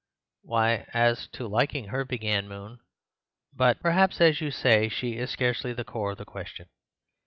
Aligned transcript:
"Why, 0.41 0.87
as 0.95 1.27
to 1.33 1.47
liking 1.47 1.89
her," 1.89 2.03
began 2.03 2.47
Moon, 2.47 2.79
"I—but 3.53 3.79
perhaps, 3.81 4.19
as 4.19 4.41
you 4.41 4.49
say, 4.49 4.89
she 4.89 5.17
is 5.17 5.29
scarcely 5.29 5.73
the 5.73 5.83
core 5.83 6.13
of 6.13 6.17
the 6.17 6.25
question. 6.25 6.69